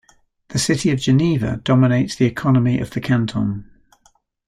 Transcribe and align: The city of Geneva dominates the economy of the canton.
The 0.47 0.57
city 0.57 0.89
of 0.89 0.99
Geneva 0.99 1.57
dominates 1.63 2.15
the 2.15 2.25
economy 2.25 2.79
of 2.79 2.89
the 2.89 2.99
canton. 2.99 3.69